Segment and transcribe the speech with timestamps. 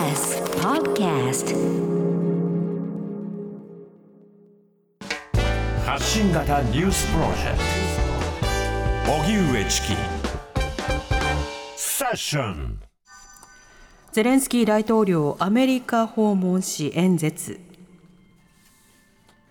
[0.00, 1.54] TBS Podcast.
[5.84, 7.58] 発信型ニュースプロジェク
[9.04, 9.12] ト。
[9.12, 9.88] 荻上チキ。
[11.76, 12.80] セッション。
[14.12, 17.60] ゼレンスキー大統領アメリカ訪問し演説。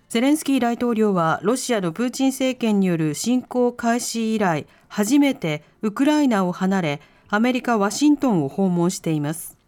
[0.08, 9.59] ゼレンスキー大統領はロシアのプーチン政権による侵攻開始以来初めてウクライナを離れアメリカ・ワシントンを訪問しています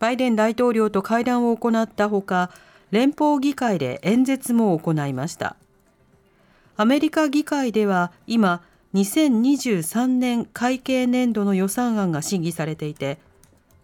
[0.00, 2.50] バイデン大統領と会談を行ったほか
[2.90, 5.56] 連邦議会で演説も行いました。
[6.76, 8.62] アメリカ議会では今
[8.94, 13.18] 2023年会計年度の予算案が審議されていて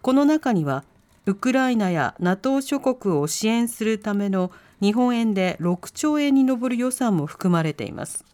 [0.01, 0.83] この中には
[1.27, 8.25] ウクライナや NATO 諸国を支援するための日本円で6兆円に上る予算も含まれています。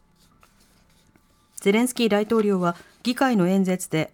[1.57, 4.13] ゼレンスキー大統領は議会の演説で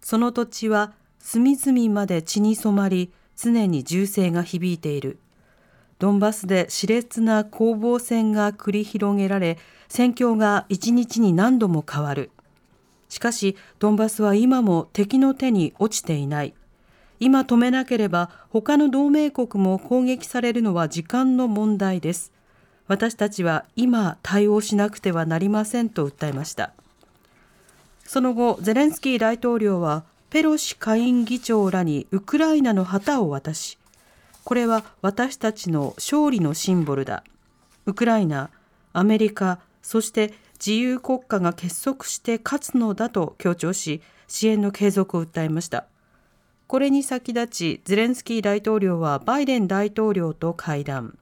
[0.00, 0.92] その土地は
[1.30, 5.18] 隅々まで血に染まり常に銃声が響いている。
[5.98, 12.30] ドンバスで熾烈な攻防戦が繰り広げられ戦況が一日に何度も変わる。
[13.10, 16.54] しかしドンバスは今も敵の手に落ちていない。
[17.20, 22.32] 今止めなければ他の同盟国も攻撃されるのは時間の問題です。
[22.86, 26.72] 私たちは今対応しなくてはなりませんと訴えました。
[28.06, 33.78] その後ゼレンスキー大統領はペロシ下院議長らにウクライナの旗を渡し
[34.48, 37.22] これは私たちの勝利のシンボルだ。
[37.84, 38.48] ウクライナ
[38.94, 45.84] アメリカそして自由国家が結束して勝つのだと強調し支援の継続を訴えました。
[46.66, 51.18] これに先立ちゼレンスキー大統領はバイデン大統領と会談。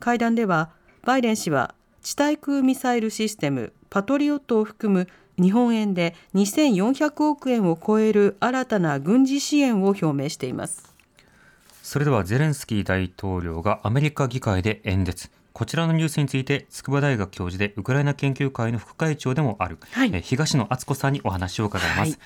[0.00, 0.70] 会談では
[1.02, 5.08] バイデン氏は地対空ミサイルシステムパトリオットを含む
[5.42, 10.94] 日本円で2400億円を超える新たな軍事支援を表明しています。
[11.82, 15.30] それではゼレンスキー大統領がアメリカ議会で演説。
[15.52, 22.18] こちらのニュースについて筑波大学教授でウクライナ研究会の副会長でもある、はい、東野敦子さんにお話を伺います、はい、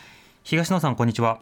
[0.44, 1.40] 東野さんこんにちは。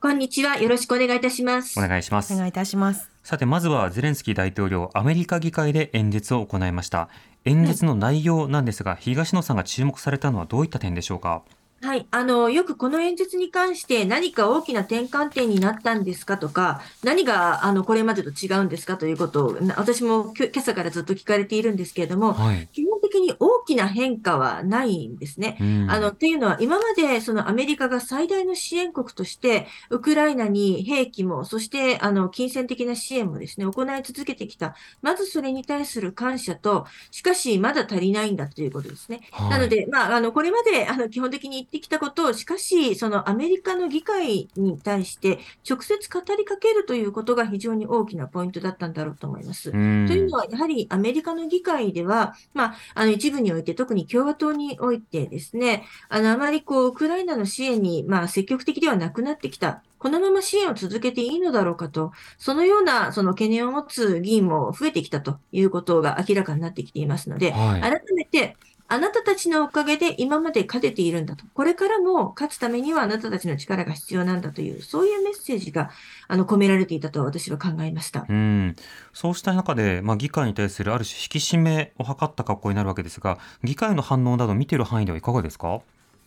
[0.00, 0.58] こんにちは。
[0.58, 1.78] よろしくお願いいたします。
[1.78, 2.32] お願いします。
[2.32, 3.10] お願いいたします。
[3.22, 7.08] さてまずはゼレンスキー大統領アメリカ議会で演説を行いました
[7.44, 11.42] 演説の内容なんですが、東野さんが注目されたのはどういった点でしょうか？
[11.82, 12.06] はい。
[12.10, 25.58] あの、よくこの演説に関して何か大きな転換点になったんですかとか、何が、あの、これまでと違うんですかということを、私も今朝からずっと聞かれているんですけれども、はい、基本的に大きな変化はないんですね。
[25.88, 34.74] あの、というのは、今までそのアメリカが最大の支援国として、ウクライナに兵器も、そして、あの、金銭的な支援もですね、行い続けてきた。
[35.02, 39.20] まずそれに対する感謝と、しかし、まだ足りないんだということですね。
[39.32, 45.38] はい、なので、まあ、あの、これまで、あの、基本的にってきたことを、しかし、そのアメリカの議会に対して
[45.68, 49.70] 直接語りかけるということが非常に大きなポイントだったんだろうと思います。
[49.70, 49.80] とい
[50.24, 59.82] うのは、やはりアメリカの議会では、まあ、あの一部において、特に共和党においてですね、あの、あまりこう、ウクライナの支援に、まあ、積極的ではなくなってきた。
[59.96, 68.58] このまま支援を続けていいのだろうかと、そのようなその懸念を持つ議員も増えてきたということが明らかになってきていますので、はい、改めて
[68.92, 71.44] あなたたちのおかげで今まで勝てているんだと。
[71.54, 75.90] これからも勝つためにはあなたたちの力が必要なんだという、そういうメッセージが
[76.26, 78.26] あの込められていたと私は考えました。
[78.28, 78.74] うん。
[79.14, 85.80] そうした中で、まあ、議会に対するある種引き締めを図った格好になるわけですが、議会の反応など見ている範囲ではいかがですか？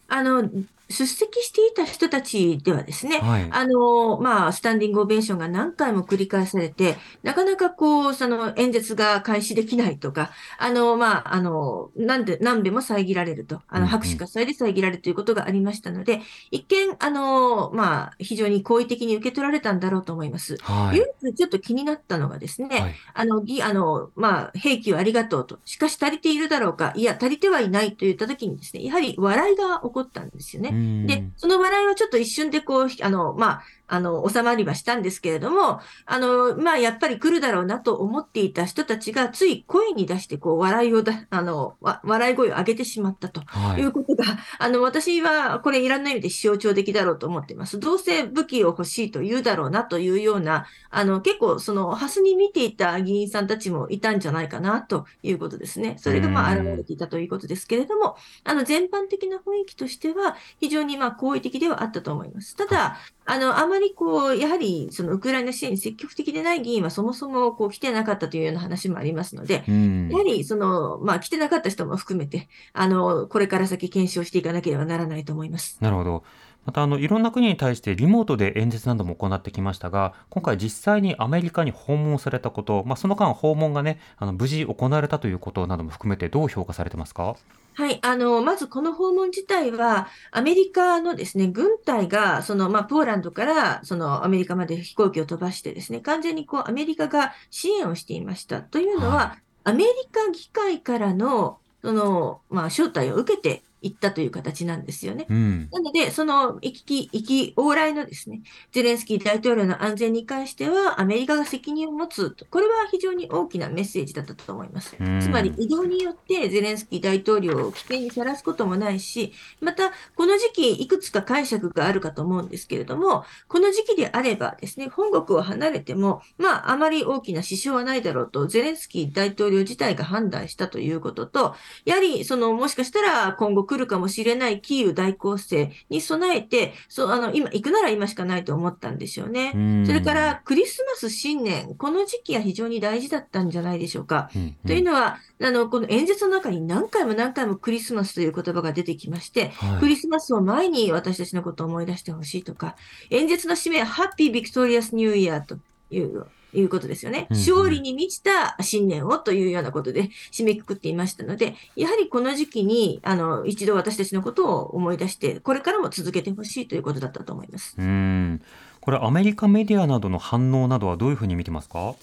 [0.07, 0.49] あの、
[0.93, 20.57] 出席していた人たちではですね、はい、あの、まあ、スタンディングオベーションが何回も繰り返されて、なかなかこう、その演説が開始できないとか、あの、まあ、あの、なんで、何べも遮られると、あの、拍手喝采で遮られるということがありましたので、うんうん、一見、あの、まあ、非常に好意的に受け取られたんだろうと思います。
[20.61, 30.71] はい、唯一ちょっと気になったのがですね、はい、あの、ぎ、あの、まあ、兵器をありがとうと、しかし足りているだろうか、いや、足りてはいないと言ったときにですね、やはり笑いが起こったんですよね。
[31.07, 33.63] で、その笑いはちょっと一瞬でこう、あの、まあ、
[33.93, 43.43] あの、収まりはしたんですけれども、あの、まあ、やっぱり来るだろうなと思っていた人たちが、つい声に出して、こう、笑いをだ、あの、笑い声を上げてしまったと
[43.77, 47.79] いうことが、はい、あの、私は、これいろんな意味で象徴的だろうと思っています。
[47.79, 55.97] どうせ武器を欲しいと言うだろうなというような、あの、結構、その、ハスに見ていた議員さんたちもいたんじゃないかなということですね。
[55.99, 62.55] それが、まあ、現れていたということですけれども、あの、全般的な雰囲気としては、非常に、まあ、好意的ではあったと思います。
[62.55, 75.77] ただ、あの、あまりこう、やはり、そのウクライナ支援に積極的でない議員はそもそもこう来てなかったというような話もありますので、やはり、その、まあ、来てなかった人も含めて、あの、これから先検証していかなければならないと思います。
[75.81, 76.23] なるほど。
[76.65, 87.35] またあのいろんな国に対してリモートで演説なども行ってきましたが今回実際にアメリカに訪問されたこと、まあ、その間訪問がねあの無事行われたということなども含めてどう評価されてますか？
[87.75, 98.61] はい、あの、まずこの訪問自体は、アメリカのですね、軍隊が、その、まあ、ポーランドから、その、アメリカまで飛行機を飛ばしてですね、完全にこう、アメリカが支援をしていました。
[98.61, 105.27] というのは、はい、アメリカ議会からの、その、まあ、招待を受けて行ったという形なんですよね。
[105.29, 108.41] うん、なので、その行き、行き、往来のですね、
[108.71, 114.95] ゼレンスキー大統領の安全に関しては、アメリカが責任を持つと、これは非常に大きなメッセージだったと思います。
[114.99, 131.55] うん、つまり、移動によってゼレンスキー大統領を危険にさらすこともないし、また、この時期、いくつか解釈があるかと思うんですけれども、この時期であればですね、本国を離れても、まあ、あまり大きな支障はないだろうと、ゼレンスキー大統領自体が判断したということと、
[131.85, 139.53] やはり、その、もしかしたら今後来るかもしれないキーウ大攻勢に備えて、そう、あの、今、行くなら今しかないと思ったんでしょうね。
[139.83, 144.29] うそれから、クリスマス新年、この時期は非常に大事だったんじゃないでしょうか。
[144.35, 152.75] うんうん、というのは、あの、この演説の中に何回も何回もクリスマスという言葉が出てきまして、はい、クリスマスを前に私たちのことを思い出してほしいとか、
[153.09, 155.57] 演説の締めは、ハッピービクトリアスニューイヤーと
[155.89, 157.27] いういうことですよね。
[157.29, 167.75] 勝利に満ちた新年をというようなことで締めくくっていましたので、やはりこの時期に、あの、一度私たちのことを思い出して、これからも続けてほしいということだったと思います。
[167.77, 168.41] うん
[168.81, 171.95] これ、アメリカメディアなどの反応などはどういうふうに見てますか？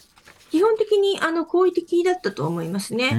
[1.00, 3.10] にあの好意的だったと思いますね。
[3.12, 3.14] あ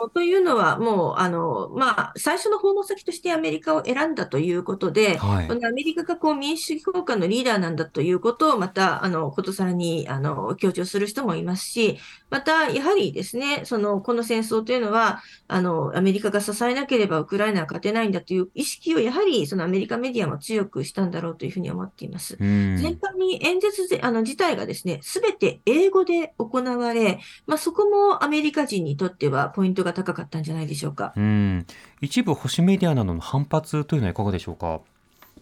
[0.00, 11.98] のというのは、もうあの、まあ、最初の訪問先としてアメリカを選んだということで、はい、このアメリカがこう民主主義国家のリーダーなんだということを、またあのことさらにあの強調する人もいますし、
[12.30, 22.36] またやはりですね、そのこの戦争というのはあの、アメリカが支えなければウクライナは勝てないんだという意識を、やはりそのアメリカメディアも強くしたんだろうというふうに思っています。
[22.36, 27.15] 全般に演説であの自体がですね、すべて英語で行われ、
[27.46, 31.12] まあ、そこもアメリカ人にとってはポイントが高かったんじゃないでしょうか。
[31.16, 31.66] うん
[32.00, 34.80] 一部保守メディアなどの反発というのはいかがでしょうか？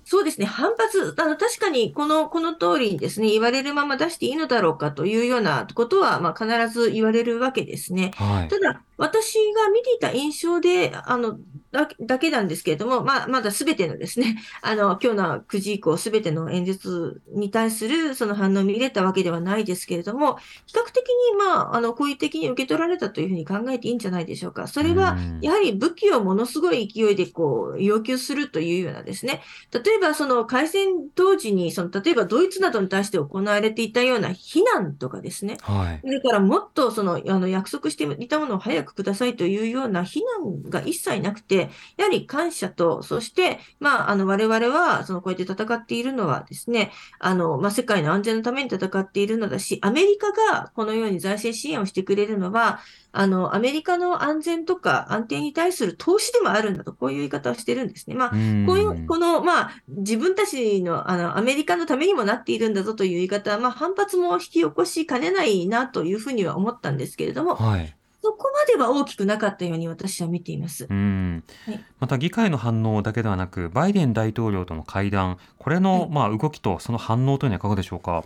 [0.06, 8.10] そうですね、反発、あの確かにこのこの通りにですね、言われるまま出していいのだろうかというようなことは、まあ、必ず言われるわけですね。
[8.16, 11.38] はい、ただ、私が見ていた印象で、あの、
[11.74, 24.68] だだけなんですけれども、まあ、まだすべてのですね、 あの、今日の9時以降、すべての演説に対するその反応を見れたわけではないですけれども、比較的に、まあ、あの、好意的に受け取られたというふうに考えていいんじゃないでしょうか。
[24.68, 29.42] それは、やはり武器をものすごい勢いで、こう、要求するというようなですね、
[29.72, 41.63] 例えば、その、開戦当時に、その、例えば、ドイツなどに対して行われていたような非難とかですね、はい、それからもっと、その、あの、約束していたものを早くくださいというような非難が一切なくて、
[41.96, 52.80] やはり感謝と、そして、まあ、あの、我々は、その、こうやって戦っているのはですね、あの、まあ、世界の安全のために戦っているのだし、アメリカがこのように財政支援をしてくれるのは、
[53.12, 58.16] あの、アメリカの安全とか安定に対する投資でもあるんだと、こういう言い方をしてるんですね。
[58.16, 58.38] まあ、こう
[58.78, 70.86] いう、この、まあ、自分たちの、あの、アメリカのためにもなっているんだぞという言い方は、まあ、反発も引き起こしかねないなというふうには思ったんですけれども、はい、そこまでは大きくなかったように私は見ています。
[70.88, 78.24] うん、はい、また議会の反応だけではなく、バイデン大統領との会談、これの、まあ動きとその反応というのはいかがでしょうか？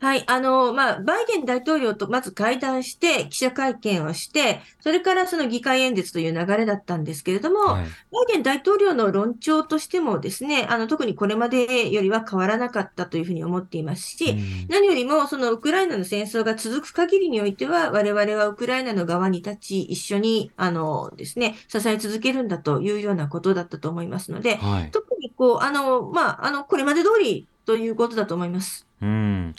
[0.00, 7.88] はい、あの、まあ、バイデン大統領とまず会談して、記者会見をして、それからその議会演説という流れだったんですけれども、はい、バ
[8.30, 28.86] イデン大統領の論調としてもですね、あの、特にこれまでよりは変わらなかったというふうに思っていますし、うん、何よりも、そのウクライナの戦争が続く限りにおいては、我々はウクライナの側に立ち、一緒に、あのですね、支え続けるんだというようなことだったと思いますので、はい、特にこう、あの、まあ、あの、これまで通りということだと思います。
[29.02, 29.54] うん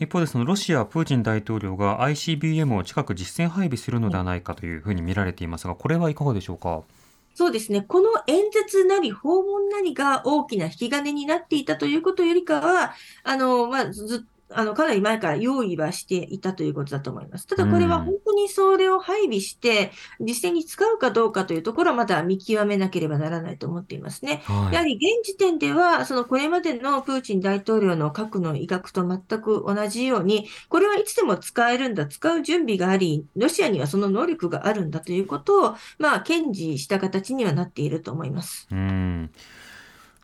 [0.00, 6.82] 一方でそのロシア、プーチン大統領が ICBM を近く実戦配備するのではないかというふうに見られていますが、これはいかがでしょうか？
[7.34, 7.82] そうですね。
[7.82, 17.46] この演説なり訪問なりが大きな引き金になっていたということよりかは、あの、まあ、ずっあの、かなり前から用意はしていたということだと思います。
[17.46, 24.42] ただこれは本当にそれを配備して、実践に使うかどうかというところはまだ見極めなければならないと思っていますね。
[24.44, 38.66] はい、やはり現時点では、そのこれまでのプーチン大統領の核の威嚇と全く同じように、これはいつでも使えるんだ、使う準備があり、ロシアにはその能力があるんだということを、まあ、堅持した形にはなっていると思います。
[38.70, 39.30] うん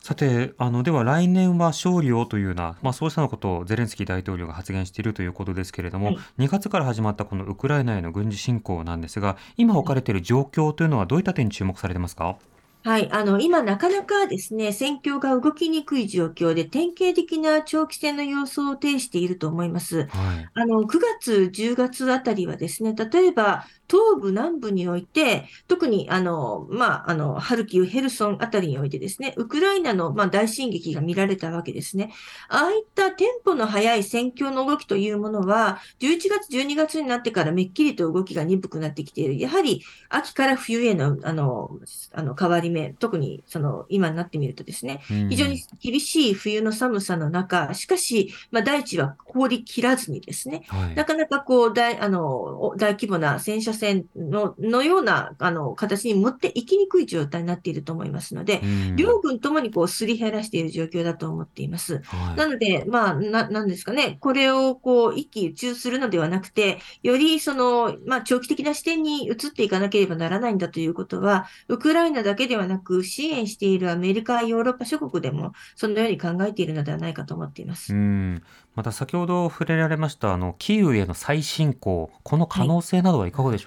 [0.07, 12.37] さて、あの、では来年は勝利をというような、まあそうしたのことをゼレンスキー大統領が発言しているということですけれども、はい、2月から始まったこのウクライナへの軍事侵攻なんですが、今置かれている状況というのはどういった点に注目されてますか？
[12.83, 20.03] はい、あの今、なかなかですね戦況が動きにくい状況で、典型的な長期戦の様相を呈していると思います。
[20.03, 20.07] はい、
[20.53, 20.87] あの9
[21.19, 32.11] 月、10月あたりはですね、例えば東部、南部において、特にあの、まあ、あのハルキウ、ヘルソンあたりにおいてですね、ウクライナの、まあ、大進撃が見られたわけですね。
[32.49, 39.37] ああいったテンポの速い戦況の動きというものは、11月、12月になってからめっきりと動きが鈍くなってきている。
[39.37, 41.79] やはり秋から冬へのあの
[42.13, 58.61] あの変わり目、特にその今になってみるとですね、非常に厳しい冬の寒さの中、しかし、まあ、大地は凍り切らずにですね、はい、なかなかこう大あの大規模な戦車戦ののようなあの形に持っていきにくい状態になっていると思いますので、
[58.95, 62.01] 両軍ともにこうすり減らしている状況だと思っています。
[62.03, 77.93] はい、なので、まあ、ななんですかね、これをこう一喜一憂するのではなくて、よりその、まあ、長期的な視点に移っていかなければならないんだということは、ウクライナだけではなく、支援しているアメリカ、ヨーロッパ諸国でも、そのように考えているのではないかと思っています。
[77.93, 78.43] うん
[78.75, 83.66] また先ほど触れられましたあのキーウへの再侵攻、この可能性などはいかがでしょうか？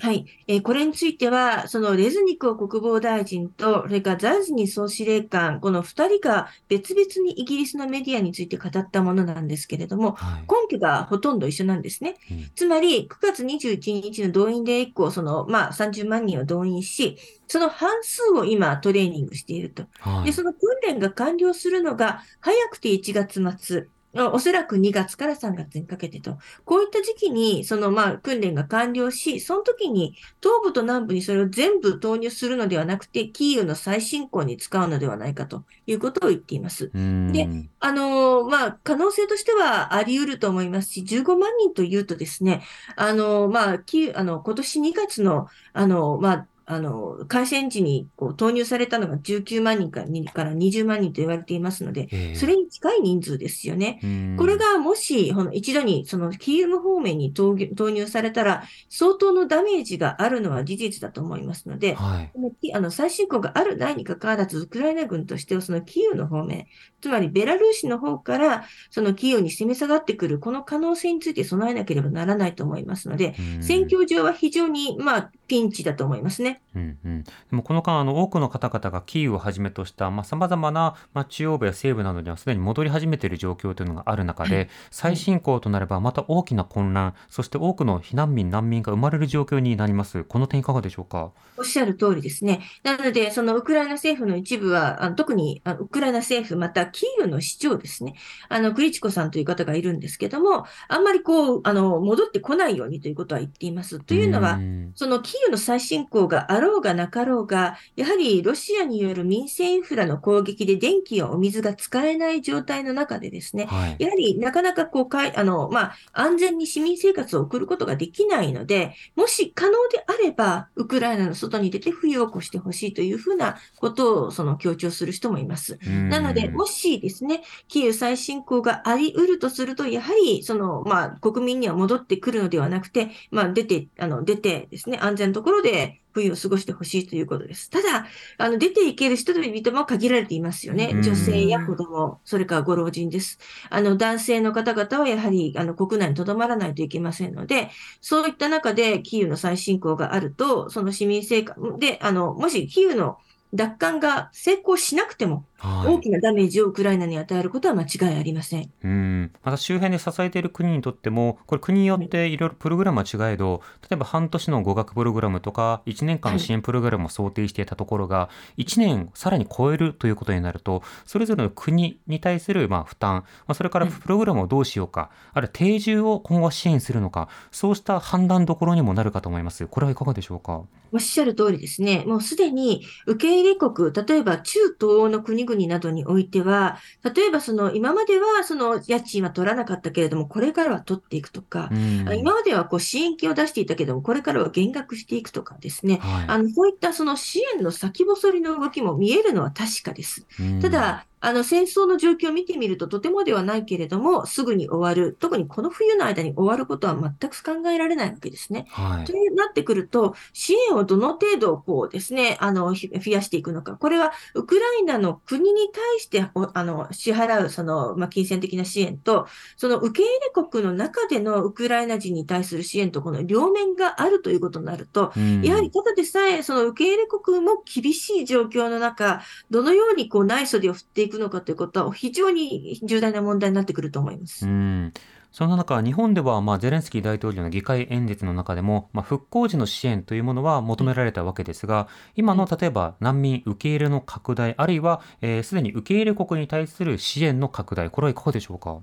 [0.00, 12.14] はい、えー、これについては、そのレズニコ国防大臣と、それからザルジニ総司令官、この2人が別々にイギリスのメディアについて語ったものなんですけれども、はい、根拠がほとんど一緒なんですね。
[12.30, 19.86] うん、つまり、9月21日の動員令以降、そのまあ、30万人を動員し、その半数を今トレーニングしていると。
[19.98, 36.90] はい、で、その訓練が完了するのが、早くて1月末、おそらく2月から3月にかけてと、こういった時期に、そのまあ訓練が完了し、その時に東部と南部にそれを全部投入するのではなくて、キーウの再進行に使うのではないかということを言っています。
[37.32, 37.48] で、
[37.80, 42.62] あのまあ、可能性としてはあり得ると思いますし、15万人というとですね、
[42.96, 43.78] あのまあ、
[44.14, 50.04] あの今年2月の、あのまあ、あの、開戦時にこう投入されたのが19万人か
[50.44, 54.36] ら20万人と言われていますので、それに近い人数ですよね。
[54.36, 62.32] これがもし、一度にそのキーウ方面に投入されたら、相当のダメージがあるのは事実だと思いますので、はい、
[62.74, 66.66] あの最新国があるないにかかわらず、ウクライナ軍としてはそのキーウの方面、
[67.00, 76.57] つまりベラルーシの方からそのキーウに攻め下がってくる、この可能性について備えなければならないと思いますので、戦況上は非常に、まあ、ピンチだと思いますね。
[76.76, 90.24] うんうん、でもこの間あの多くの方々がキーウをはじめとしたさまざ、まな、まあ、中央部や西部などにはすでに戻り始めている状況というのがある中で、はい、再進行となればまた大きな混乱そして多くの避難民難民が生まれる状況になります。
[90.24, 91.32] この点いかがでしょうか？
[91.56, 92.60] おっしゃる通りですね。
[92.84, 98.14] なのでそのウクライナ政府の一部はあの特にあウクライナ政府またキーウの市長ですね。
[98.48, 103.98] あのクリチコさんという方がいるんですけどもあんまりこうあの戻ってこないようにということは言っています。
[104.00, 104.60] というのは
[104.94, 125.78] そのキーウの再進行があろうがなかろうが、やはりロシアによる民生インフラの攻撃で電気やお水が使えない状態の中でですね、はい、やはりなかなかこうかいあの、まあ、安全に市民生活を送ることができないので、もし可能であれば、ウクライナの外に出て冬を越してほしいというふうなことをその強調する人もいます。
[125.84, 137.70] なので、もしですね、キーウ再侵攻があり得るとすると、やはりその、まあ、国民には戻ってくるのではなくて、まあ、出て、あの出てですね、安全なところで冬を過ごしてほしいということです。
[137.70, 138.06] ただ、
[138.38, 140.94] あの出ていける人々も限られていますよね。
[141.02, 143.38] 女性や子供、それからご老人です。
[143.70, 153.18] あの男性の方々はやはりあの国内にとどまらないといけませんので、そういった中でキーウの再侵攻があると、その市民生活で、あのもしキーウの
[153.52, 158.70] 奪還が成功しなくても、大きなダメージをウクライナに与えることは間違いありません。
[158.84, 168.28] うんまた周辺で支えている国にとっても、これ国によっていろいろプログラムは違えど、例えば半年の語学プログラムとか、1年間の支援プログラムを想定していたところが、
[168.58, 179.66] 1年さらに超えるということになると、それぞれの国に対するまあ負担、まあ、それからプログラムをどうしようか、あるいは定住を今後支援するのか、そうした判断どころにもなるかと思います。
[179.66, 180.62] これはいかがでしょうか？
[180.90, 182.04] おっしゃる通りですね。
[182.06, 186.78] もうすでに受け国、例えば中東欧の国々などにおいては、
[187.14, 200.26] 例えばその今まではその家賃は取らなかったけれども、これからは取っていくとか、今まではこう支援金を出していたけれども、これからは減額していくとかですね、はい、あのそういったその支援の先細りの動きも見えるのは確かです。
[200.60, 205.16] ただ、あの、戦争の状況を見てみるととてもではないけれども、すぐに終わる。
[205.18, 208.66] 特にこの冬の間に終わることは全く考えられないわけですね。
[208.70, 209.04] はい。
[209.04, 213.76] となってくると、支援をどの程度こうですね、あの、増やしていくのか。
[213.76, 234.46] これは、ウクライナの国に対して、あの、支払う、その、まあ、金銭的な支援と、その受け入れ国の中でのウクライナ人に対する支援と、この両面があるということになると、やはりただでさえ、その受け入れ国も厳しい状況の中、どのようにこう内袖を振っていくのかということは非常に重大な問題になってくると思います。
[234.46, 234.92] うん
[235.30, 241.86] そんな中、日本では、まあ、ゼレンスキー大統領の議会演説の中でも、まあ、復興時の支援というものは求められたわけですが、
[242.16, 248.78] 今の例えば難民受け入れの拡大、あるいは、す、えー、で、に受け入れ国に対する支援の拡大、これはいかがでしょうか？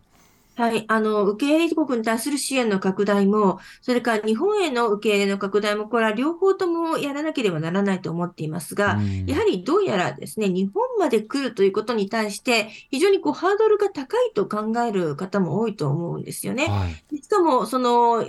[0.55, 0.85] はい。
[0.87, 16.67] あの、受け入れ国に対する支援の拡大も、それから日本への受け入れの拡大も、これは両方ともやらなければならないと思っていますが、やはりどうやらですね、日本まで来るということに対して、非常にこうハードルが高いと考える方も多いと思うんですよね。
[16.67, 18.25] はい、しかも、その、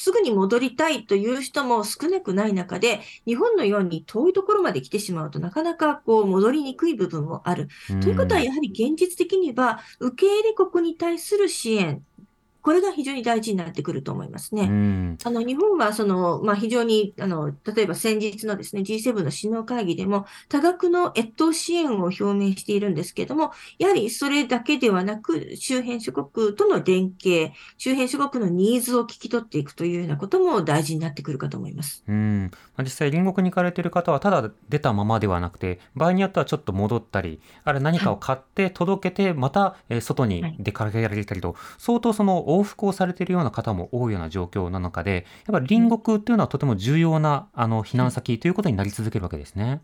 [0.00, 7.68] すぐに戻りたいという人も少なくない中で、日本のように遠いところまで来てしまうとなかなかこう戻りにくい部分もある。
[8.00, 12.02] ということは、やはり現実的には受け入れ国に対する支援
[12.62, 15.16] これが非常に大事になってくると思いますね。
[15.24, 32.04] あの日本はその、まあ、非常にあの例えば先日のですね G7 の首脳会議でも多額の越冬支援を表明しているんですけれども、やはりそれだけではなく、周辺諸国との連携、周辺諸国のニーズを聞き取っていくというようなことも大事になってくるかと思います。
[32.08, 49.80] うんまあ、実際、隣国に行かれている方は、ただ出たままではなくて、場合によってはちょっと戻ったり、あれ何かを買って届けて、また外に出かけられたりと、相当その往復をされているような方も多いような状況な中で、やっぱり隣国っていうのはとても重要なあの避難先ということになり続けるわけですね。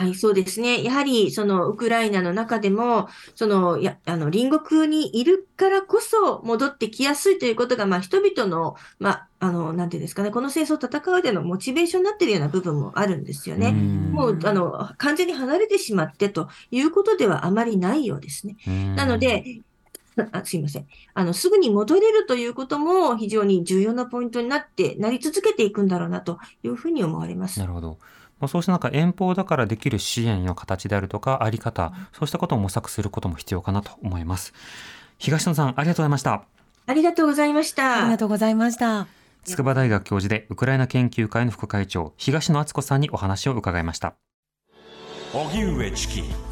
[0.00, 0.82] はい、そうですね。
[0.82, 13.72] やはり、その、ウクライナの中でも、その、や、あの、隣国にいるからこそ戻ってきやすいということが、まあ、人々の、まあ、あの、なんていうんですかね、この戦争を戦うでのモチベーションになっているような部分もあるんですよね。
[13.72, 18.56] もう、あの、完全に離れてしまってということではあまりないようですね。
[18.96, 19.60] なので、
[20.32, 20.86] あすいません。
[21.14, 27.60] あの、すぐに戻れるということも非常に重要なポイントになって、なり続けていくんだろうなというふうに思われます。
[27.60, 27.98] なるほど。
[28.40, 34.54] まあ、そうした中、遠方だからできる支援の形であるとか、あり方、そうしたことを模索することも必要かなと思います。
[35.18, 36.44] 東野さん、ありがとうございました。
[36.86, 38.02] ありがとうございました。
[38.02, 39.06] ありがとうございました。
[39.44, 44.14] 筑波大学教授でウクライナ研究会の副会長、東野敦子さんにお話を伺いました。
[45.32, 46.49] 荻上チキ